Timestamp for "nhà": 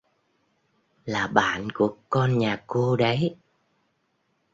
2.37-2.63